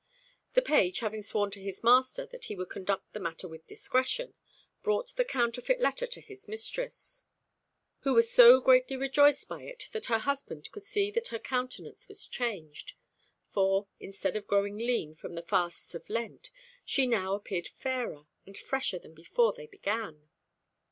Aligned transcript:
The 0.53 0.63
page, 0.63 1.01
having 1.01 1.21
sworn 1.21 1.51
to 1.51 1.61
his 1.61 1.83
master 1.83 2.25
that 2.25 2.45
he 2.45 2.55
would 2.55 2.71
conduct 2.71 3.13
the 3.13 3.19
matter 3.19 3.47
with 3.47 3.67
discretion, 3.67 4.29
(3) 4.81 4.81
brought 4.81 5.15
the 5.15 5.23
counterfeit 5.23 5.79
letter 5.79 6.07
to 6.07 6.21
his 6.21 6.47
mistress, 6.47 7.21
who 7.99 8.15
was 8.15 8.27
so 8.31 8.59
greatly 8.61 8.97
rejoiced 8.97 9.47
by 9.47 9.61
it 9.61 9.89
that 9.91 10.07
her 10.07 10.17
husband 10.17 10.71
could 10.71 10.81
see 10.81 11.11
that 11.11 11.27
her 11.27 11.37
countenance 11.37 12.07
was 12.07 12.27
changed; 12.27 12.95
for, 13.51 13.87
instead 13.99 14.35
of 14.35 14.47
growing 14.47 14.79
lean 14.79 15.13
from 15.13 15.35
the 15.35 15.43
fasts 15.43 15.93
of 15.93 16.09
Lent, 16.09 16.49
she 16.83 17.05
now 17.05 17.35
appeared 17.35 17.67
fairer 17.67 18.25
and 18.47 18.57
fresher 18.57 18.97
than 18.97 19.13
before 19.13 19.53
they 19.53 19.67
began. 19.67 20.29